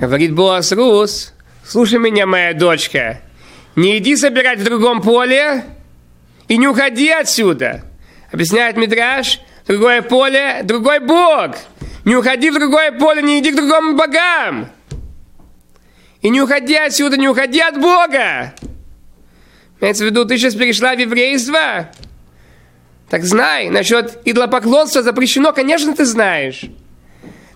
Говорит 0.00 0.32
Боас 0.32 0.70
Рус, 0.70 1.34
слушай 1.66 1.98
меня, 1.98 2.24
моя 2.24 2.54
дочка, 2.54 3.20
не 3.74 3.98
иди 3.98 4.14
собирать 4.14 4.60
в 4.60 4.64
другом 4.64 5.02
поле 5.02 5.64
и 6.46 6.56
не 6.56 6.68
уходи 6.68 7.10
отсюда. 7.10 7.82
Объясняет 8.30 8.76
Мидраш, 8.76 9.40
другое 9.66 10.02
поле, 10.02 10.60
другой 10.62 11.00
Бог. 11.00 11.56
Не 12.04 12.14
уходи 12.14 12.50
в 12.50 12.54
другое 12.54 12.92
поле, 12.92 13.22
не 13.22 13.40
иди 13.40 13.50
к 13.50 13.56
другому 13.56 13.96
богам. 13.96 14.68
И 16.22 16.30
не 16.30 16.40
уходи 16.40 16.76
отсюда, 16.76 17.16
не 17.16 17.28
уходи 17.28 17.60
от 17.60 17.80
Бога. 17.80 18.54
Имеется 19.80 20.04
в 20.04 20.06
виду, 20.06 20.24
ты 20.24 20.38
сейчас 20.38 20.54
перешла 20.54 20.94
в 20.94 20.98
еврейство? 21.00 21.90
Так 23.10 23.24
знай, 23.24 23.68
насчет 23.68 24.20
идолопоклонства 24.24 25.02
запрещено, 25.02 25.52
конечно, 25.52 25.92
ты 25.92 26.04
знаешь. 26.04 26.66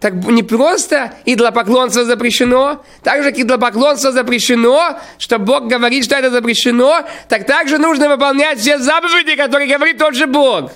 Так 0.00 0.14
не 0.14 0.44
просто 0.44 1.14
идолопоклонство 1.24 2.04
запрещено, 2.04 2.84
так 3.02 3.22
же, 3.22 3.30
как 3.30 3.40
идолопоклонство 3.40 4.12
запрещено, 4.12 4.98
что 5.18 5.38
Бог 5.38 5.66
говорит, 5.66 6.04
что 6.04 6.14
это 6.14 6.30
запрещено, 6.30 7.04
так 7.28 7.46
также 7.46 7.78
нужно 7.78 8.08
выполнять 8.08 8.60
все 8.60 8.78
заповеди, 8.78 9.34
которые 9.34 9.68
говорит 9.68 9.98
тот 9.98 10.14
же 10.14 10.26
Бог. 10.28 10.70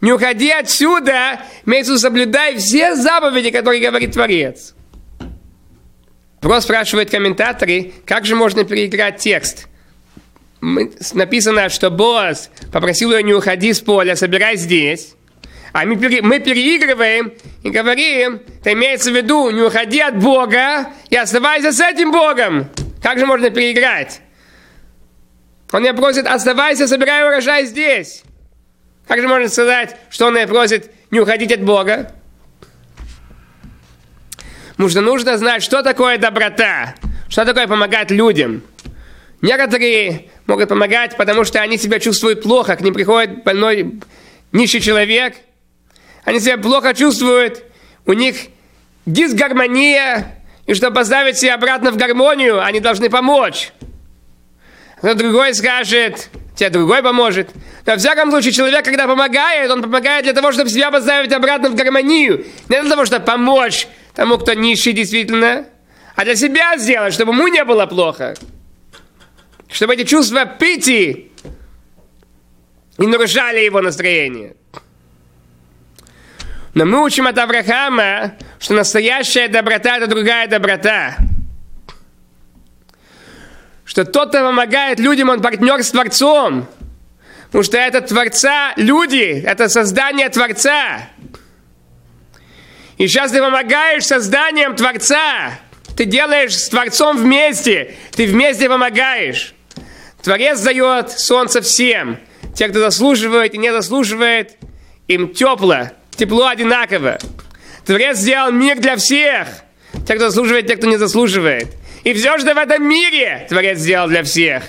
Не 0.00 0.12
уходи 0.12 0.50
отсюда, 0.50 1.40
имеется 1.66 1.98
соблюдай 1.98 2.56
все 2.56 2.96
заповеди, 2.96 3.50
которые 3.50 3.86
говорит 3.86 4.12
Творец. 4.12 4.74
Вопрос 6.40 6.64
спрашивают 6.64 7.10
комментаторы, 7.10 7.92
как 8.06 8.24
же 8.24 8.34
можно 8.34 8.64
переиграть 8.64 9.18
текст? 9.18 9.68
Написано, 10.62 11.68
что 11.68 11.90
Боас 11.90 12.50
попросил 12.72 13.12
ее 13.12 13.22
не 13.22 13.34
уходи 13.34 13.74
с 13.74 13.80
поля, 13.80 14.16
собирай 14.16 14.56
здесь. 14.56 15.16
А 15.72 15.84
мы, 15.84 15.96
пере, 15.96 16.20
мы 16.20 16.40
переигрываем 16.40 17.32
и 17.62 17.70
говорим, 17.70 18.42
это 18.60 18.72
имеется 18.72 19.12
в 19.12 19.16
виду, 19.16 19.50
не 19.50 19.62
уходи 19.62 20.00
от 20.00 20.18
Бога 20.18 20.88
и 21.08 21.16
оставайся 21.16 21.72
с 21.72 21.80
этим 21.80 22.10
Богом. 22.10 22.68
Как 23.02 23.18
же 23.18 23.26
можно 23.26 23.50
переиграть? 23.50 24.20
Он 25.72 25.82
меня 25.82 25.94
просит, 25.94 26.26
оставайся, 26.26 26.88
собирай 26.88 27.24
урожай 27.24 27.66
здесь. 27.66 28.24
Как 29.06 29.20
же 29.20 29.28
можно 29.28 29.48
сказать, 29.48 29.96
что 30.10 30.26
он 30.26 30.34
меня 30.34 30.48
просит 30.48 30.90
не 31.12 31.20
уходить 31.20 31.52
от 31.52 31.62
Бога? 31.62 32.12
Нужно, 34.76 35.02
нужно 35.02 35.38
знать, 35.38 35.62
что 35.62 35.82
такое 35.82 36.18
доброта, 36.18 36.94
что 37.28 37.44
такое 37.44 37.68
помогать 37.68 38.10
людям. 38.10 38.62
Некоторые 39.40 40.30
могут 40.46 40.68
помогать, 40.68 41.16
потому 41.16 41.44
что 41.44 41.60
они 41.60 41.78
себя 41.78 42.00
чувствуют 42.00 42.42
плохо, 42.42 42.76
к 42.76 42.80
ним 42.80 42.92
приходит 42.92 43.44
больной 43.44 44.00
нищий 44.50 44.80
человек– 44.80 45.36
они 46.24 46.40
себя 46.40 46.58
плохо 46.58 46.94
чувствуют, 46.94 47.64
у 48.06 48.12
них 48.12 48.36
дисгармония, 49.06 50.40
и 50.66 50.74
чтобы 50.74 50.94
поставить 50.94 51.38
себя 51.38 51.54
обратно 51.54 51.90
в 51.90 51.96
гармонию, 51.96 52.64
они 52.64 52.80
должны 52.80 53.10
помочь. 53.10 53.72
Кто 54.98 55.14
другой 55.14 55.54
скажет, 55.54 56.28
тебе 56.54 56.70
другой 56.70 57.02
поможет. 57.02 57.50
Но, 57.86 57.92
во 57.92 57.98
всяком 57.98 58.30
случае, 58.30 58.52
человек, 58.52 58.84
когда 58.84 59.06
помогает, 59.06 59.70
он 59.70 59.82
помогает 59.82 60.24
для 60.24 60.34
того, 60.34 60.52
чтобы 60.52 60.68
себя 60.68 60.90
поставить 60.90 61.32
обратно 61.32 61.70
в 61.70 61.74
гармонию. 61.74 62.44
Не 62.68 62.82
для 62.82 62.90
того, 62.90 63.06
чтобы 63.06 63.24
помочь 63.24 63.88
тому, 64.14 64.36
кто 64.36 64.52
нищий 64.52 64.92
действительно, 64.92 65.66
а 66.16 66.24
для 66.24 66.36
себя 66.36 66.76
сделать, 66.76 67.14
чтобы 67.14 67.32
ему 67.32 67.48
не 67.48 67.64
было 67.64 67.86
плохо. 67.86 68.36
Чтобы 69.72 69.94
эти 69.94 70.04
чувства 70.04 70.44
пити 70.44 71.32
не 72.98 73.06
нарушали 73.06 73.60
его 73.60 73.80
настроение. 73.80 74.54
Но 76.74 76.84
мы 76.84 77.02
учим 77.02 77.26
от 77.26 77.36
Авраама, 77.36 78.34
что 78.60 78.74
настоящая 78.74 79.48
доброта– 79.48 79.96
это 79.98 80.06
другая 80.06 80.46
доброта. 80.46 81.16
Что 83.84 84.04
тот, 84.04 84.28
кто 84.28 84.38
помогает 84.38 85.00
людям, 85.00 85.30
он 85.30 85.42
партнер 85.42 85.82
с 85.82 85.90
Творцом. 85.90 86.68
Потому 87.46 87.64
что 87.64 87.76
это 87.76 88.00
Творца, 88.02 88.72
люди, 88.76 89.42
это 89.44 89.68
создание 89.68 90.28
Творца. 90.28 91.08
И 92.98 93.08
сейчас 93.08 93.32
ты 93.32 93.40
помогаешь 93.40 94.06
созданием 94.06 94.76
Творца. 94.76 95.58
Ты 95.96 96.04
делаешь 96.04 96.56
с 96.56 96.68
Творцом 96.68 97.16
вместе. 97.16 97.96
Ты 98.12 98.26
вместе 98.26 98.68
помогаешь. 98.68 99.54
Творец 100.22 100.60
дает 100.60 101.10
солнце 101.10 101.60
всем. 101.60 102.20
Те, 102.54 102.68
кто 102.68 102.78
заслуживает 102.78 103.54
и 103.54 103.58
не 103.58 103.72
заслуживает, 103.72 104.56
им 105.08 105.34
тепло 105.34 105.90
тепло 106.20 106.48
одинаково. 106.48 107.18
Творец 107.86 108.18
сделал 108.18 108.52
мир 108.52 108.78
для 108.78 108.96
всех. 108.96 109.48
Те, 110.06 110.14
кто 110.14 110.28
заслуживает, 110.28 110.66
те, 110.66 110.76
кто 110.76 110.86
не 110.86 110.98
заслуживает. 110.98 111.68
И 112.04 112.12
все, 112.12 112.38
что 112.38 112.54
в 112.54 112.58
этом 112.58 112.86
мире 112.86 113.46
Творец 113.48 113.78
сделал 113.78 114.06
для 114.06 114.22
всех. 114.22 114.62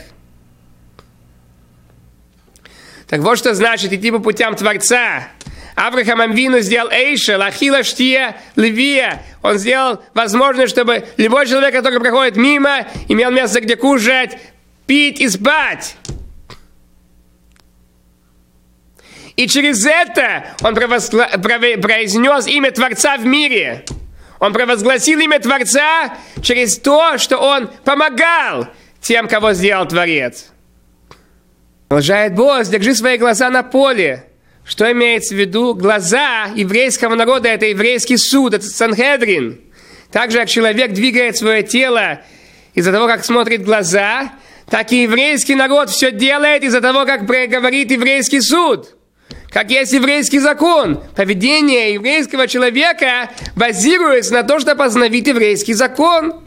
Так 3.07 3.19
вот, 3.19 3.37
что 3.37 3.53
значит 3.53 3.91
идти 3.91 4.11
по 4.11 4.19
путям 4.19 4.55
Творца. 4.55 5.27
Авраам 5.75 6.21
Амвину 6.21 6.59
сделал 6.59 6.89
Эйша, 6.89 7.37
Лахила 7.37 7.83
Штия, 7.83 8.37
Левия. 8.55 9.21
Он 9.41 9.57
сделал 9.57 10.01
возможность, 10.13 10.71
чтобы 10.71 11.05
любой 11.17 11.47
человек, 11.47 11.73
который 11.73 11.99
проходит 11.99 12.37
мимо, 12.37 12.87
имел 13.09 13.31
место, 13.31 13.59
где 13.59 13.75
кушать, 13.75 14.37
пить 14.85 15.19
и 15.19 15.27
спать. 15.27 15.95
И 19.41 19.47
через 19.47 19.87
это 19.87 20.45
он 20.61 20.75
провозгла... 20.75 21.27
произнес 21.41 22.45
имя 22.45 22.69
Творца 22.69 23.17
в 23.17 23.25
мире. 23.25 23.85
Он 24.37 24.53
провозгласил 24.53 25.17
имя 25.17 25.39
Творца 25.39 26.15
через 26.43 26.77
то, 26.77 27.17
что 27.17 27.39
он 27.39 27.67
помогал 27.83 28.67
тем, 29.01 29.27
кого 29.27 29.53
сделал 29.53 29.87
Творец. 29.87 30.51
Продолжает 31.87 32.35
Босс, 32.35 32.67
держи 32.67 32.93
свои 32.93 33.17
глаза 33.17 33.49
на 33.49 33.63
поле. 33.63 34.25
Что 34.63 34.91
имеется 34.91 35.33
в 35.33 35.39
виду? 35.39 35.73
Глаза 35.73 36.51
еврейского 36.55 37.15
народа– 37.15 37.49
это 37.49 37.65
еврейский 37.65 38.17
суд, 38.17 38.53
это 38.53 38.67
Санхедрин. 38.67 39.59
Так 40.11 40.29
же, 40.29 40.37
как 40.37 40.49
человек 40.49 40.93
двигает 40.93 41.35
свое 41.35 41.63
тело 41.63 42.21
из-за 42.75 42.91
того, 42.91 43.07
как 43.07 43.25
смотрит 43.25 43.63
глаза, 43.63 44.33
так 44.69 44.91
и 44.91 45.01
еврейский 45.01 45.55
народ 45.55 45.89
все 45.89 46.11
делает 46.11 46.63
из-за 46.63 46.79
того, 46.79 47.07
как 47.07 47.25
говорит 47.25 47.89
еврейский 47.89 48.39
суд– 48.41 48.97
как 49.49 49.69
есть 49.69 49.93
еврейский 49.93 50.39
закон. 50.39 51.01
Поведение 51.15 51.93
еврейского 51.93 52.47
человека 52.47 53.29
базируется 53.55 54.33
на 54.33 54.43
том, 54.43 54.59
что 54.59 54.75
познавит 54.75 55.27
еврейский 55.27 55.73
закон. 55.73 56.41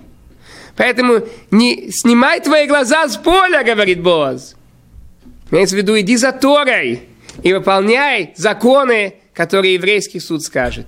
Поэтому 0.76 1.20
не 1.50 1.90
снимай 1.90 2.40
твои 2.40 2.66
глаза 2.66 3.08
с 3.08 3.16
поля, 3.16 3.62
говорит 3.62 4.02
Боаз. 4.02 4.56
Имеется 5.50 5.76
в 5.76 5.78
виду, 5.78 5.98
иди 5.98 6.16
за 6.16 6.32
Торой 6.32 7.02
и 7.42 7.52
выполняй 7.52 8.32
законы, 8.36 9.14
которые 9.34 9.74
еврейский 9.74 10.20
суд 10.20 10.42
скажет. 10.42 10.86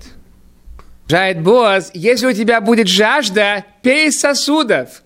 Жает 1.09 1.41
Боаз, 1.41 1.91
если 1.95 2.27
у 2.27 2.33
тебя 2.33 2.61
будет 2.61 2.89
жажда, 2.89 3.65
пей 3.83 4.11
сосудов 4.11 5.03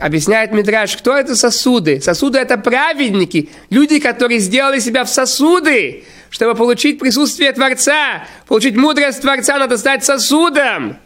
объясняет 0.00 0.52
Мидраш, 0.52 0.96
кто 0.96 1.16
это 1.16 1.34
сосуды? 1.36 2.00
Сосуды 2.00 2.38
это 2.38 2.58
праведники, 2.58 3.50
люди, 3.70 3.98
которые 3.98 4.40
сделали 4.40 4.78
себя 4.78 5.04
в 5.04 5.08
сосуды, 5.08 6.04
чтобы 6.30 6.54
получить 6.54 6.98
присутствие 6.98 7.52
Творца, 7.52 8.26
получить 8.46 8.76
мудрость 8.76 9.22
Творца, 9.22 9.58
надо 9.58 9.78
стать 9.78 10.04
сосудом. 10.04 10.98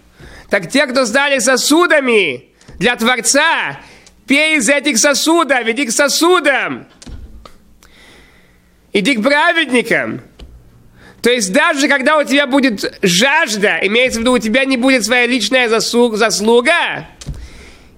Так 0.48 0.68
те, 0.70 0.86
кто 0.86 1.06
стали 1.06 1.38
сосудами 1.38 2.48
для 2.78 2.96
Творца, 2.96 3.80
пей 4.26 4.56
из 4.56 4.68
этих 4.68 4.98
сосудов, 4.98 5.66
иди 5.68 5.86
к 5.86 5.92
сосудам. 5.92 6.86
Иди 8.92 9.14
к 9.14 9.22
праведникам. 9.22 10.22
То 11.22 11.30
есть 11.30 11.52
даже 11.52 11.86
когда 11.86 12.16
у 12.16 12.24
тебя 12.24 12.46
будет 12.46 12.98
жажда, 13.02 13.78
имеется 13.82 14.18
в 14.18 14.22
виду, 14.22 14.32
у 14.32 14.38
тебя 14.38 14.64
не 14.64 14.76
будет 14.76 15.04
своя 15.04 15.26
личная 15.26 15.68
заслуга, 15.68 17.06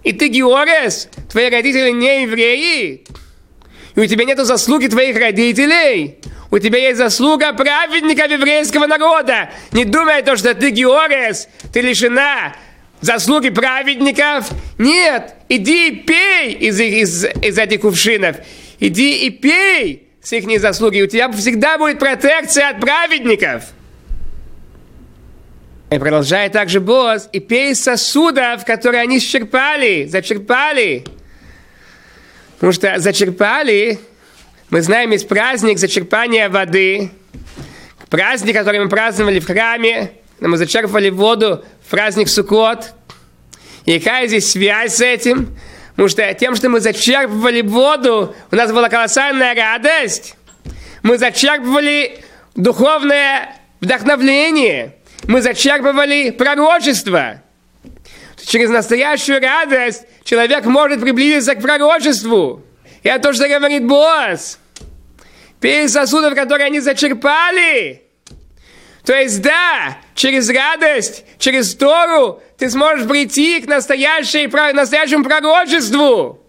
и 0.02 0.12
ты 0.12 0.28
Георес, 0.28 1.08
твои 1.30 1.48
родители 1.48 1.90
не 1.90 2.22
евреи. 2.22 3.04
И 3.94 4.00
у 4.00 4.06
тебя 4.06 4.24
нет 4.24 4.38
заслуги 4.38 4.86
твоих 4.86 5.16
родителей. 5.16 6.18
У 6.50 6.58
тебя 6.58 6.78
есть 6.78 6.98
заслуга 6.98 7.52
праведника 7.52 8.24
еврейского 8.24 8.86
народа. 8.86 9.50
Не 9.72 9.84
думай 9.84 10.22
то, 10.22 10.36
что 10.36 10.54
ты 10.54 10.70
Георес, 10.70 11.48
ты 11.72 11.80
лишена 11.80 12.54
заслуги 13.00 13.50
праведников. 13.50 14.50
Нет, 14.78 15.34
иди 15.48 15.88
и 15.88 15.96
пей 15.96 16.52
из, 16.52 16.80
из, 16.80 17.24
из 17.24 17.58
этих 17.58 17.80
кувшинов. 17.80 18.36
Иди 18.80 19.26
и 19.26 19.30
пей 19.30 20.08
с 20.22 20.32
их 20.32 20.60
заслуги. 20.60 21.02
У 21.02 21.06
тебя 21.06 21.30
всегда 21.32 21.78
будет 21.78 21.98
протекция 21.98 22.70
от 22.70 22.80
праведников. 22.80 23.64
И 25.92 25.98
продолжает 25.98 26.52
также 26.52 26.80
Боз, 26.80 27.28
и 27.32 27.40
пей 27.40 27.74
сосудов, 27.74 28.64
которые 28.64 29.02
они 29.02 29.20
черпали, 29.20 30.06
зачерпали. 30.06 31.04
Потому 32.54 32.72
что 32.72 32.98
зачерпали, 32.98 33.98
мы 34.70 34.80
знаем, 34.80 35.10
есть 35.10 35.28
праздник 35.28 35.78
зачерпания 35.78 36.48
воды. 36.48 37.10
Праздник, 38.08 38.56
который 38.56 38.80
мы 38.80 38.88
праздновали 38.88 39.38
в 39.38 39.46
храме, 39.46 40.12
мы 40.40 40.56
зачерпывали 40.56 41.10
воду 41.10 41.62
праздник 41.92 42.30
Суккот. 42.30 42.94
И 43.84 43.98
какая 43.98 44.26
здесь 44.28 44.50
связь 44.50 44.94
с 44.94 45.00
этим? 45.02 45.54
Потому 45.90 46.08
что 46.08 46.32
тем, 46.32 46.56
что 46.56 46.70
мы 46.70 46.80
зачерпывали 46.80 47.60
воду, 47.60 48.34
у 48.50 48.56
нас 48.56 48.72
была 48.72 48.88
колоссальная 48.88 49.54
радость. 49.54 50.36
Мы 51.02 51.18
зачерпывали 51.18 52.24
духовное 52.54 53.54
вдохновление. 53.82 54.94
Мы 55.28 55.40
зачерпывали 55.40 56.30
пророчество. 56.30 57.42
Через 58.44 58.70
настоящую 58.70 59.40
радость 59.40 60.04
человек 60.24 60.64
может 60.64 61.00
приблизиться 61.00 61.54
к 61.54 61.62
пророчеству. 61.62 62.64
И 63.02 63.08
это 63.08 63.28
то, 63.28 63.32
что 63.32 63.48
говорит 63.48 63.86
босс. 63.86 64.58
Пей 65.60 65.88
сосудов, 65.88 66.34
которые 66.34 66.66
они 66.66 66.80
зачерпали. 66.80 68.02
То 69.04 69.14
есть, 69.14 69.42
да, 69.42 69.98
через 70.14 70.48
радость, 70.48 71.24
через 71.38 71.74
Тору 71.74 72.42
ты 72.58 72.70
сможешь 72.70 73.08
прийти 73.08 73.60
к 73.60 73.68
настоящей, 73.68 74.46
настоящему 74.72 75.24
пророчеству. 75.24 76.40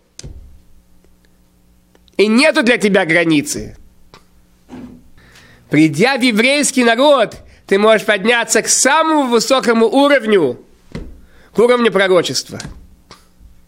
И 2.17 2.27
нету 2.27 2.63
для 2.63 2.77
тебя 2.77 3.05
границы. 3.05 3.75
Придя 5.69 6.17
в 6.17 6.21
еврейский 6.21 6.83
народ, 6.83 7.35
ты 7.73 7.79
можешь 7.79 8.05
подняться 8.05 8.61
к 8.61 8.67
самому 8.67 9.29
высокому 9.29 9.87
уровню, 9.87 10.59
к 11.55 11.57
уровню 11.57 11.91
пророчества. 11.91 12.59